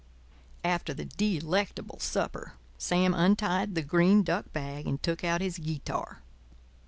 [0.63, 6.23] After the delectable supper, Sam untied the green duck bag and took out his guitar.